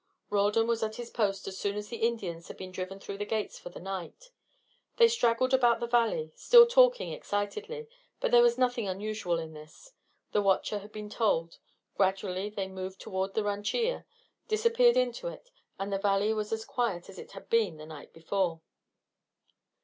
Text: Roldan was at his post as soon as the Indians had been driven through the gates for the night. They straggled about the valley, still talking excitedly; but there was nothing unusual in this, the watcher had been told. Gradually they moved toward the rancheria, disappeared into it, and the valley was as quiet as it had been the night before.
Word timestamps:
Roldan 0.31 0.65
was 0.65 0.81
at 0.81 0.95
his 0.95 1.11
post 1.11 1.47
as 1.47 1.59
soon 1.59 1.75
as 1.77 1.89
the 1.89 1.97
Indians 1.97 2.47
had 2.47 2.57
been 2.57 2.71
driven 2.71 2.99
through 2.99 3.19
the 3.19 3.23
gates 3.25 3.59
for 3.59 3.69
the 3.69 3.79
night. 3.79 4.31
They 4.97 5.07
straggled 5.07 5.53
about 5.53 5.79
the 5.79 5.85
valley, 5.85 6.33
still 6.35 6.65
talking 6.65 7.13
excitedly; 7.13 7.87
but 8.19 8.31
there 8.31 8.41
was 8.41 8.57
nothing 8.57 8.87
unusual 8.87 9.37
in 9.37 9.53
this, 9.53 9.91
the 10.31 10.41
watcher 10.41 10.79
had 10.79 10.91
been 10.91 11.11
told. 11.11 11.59
Gradually 11.97 12.49
they 12.49 12.67
moved 12.67 12.99
toward 12.99 13.35
the 13.35 13.43
rancheria, 13.43 14.07
disappeared 14.47 14.97
into 14.97 15.27
it, 15.27 15.51
and 15.77 15.93
the 15.93 15.99
valley 15.99 16.33
was 16.33 16.51
as 16.51 16.65
quiet 16.65 17.07
as 17.07 17.19
it 17.19 17.33
had 17.33 17.47
been 17.47 17.77
the 17.77 17.85
night 17.85 18.11
before. 18.11 18.59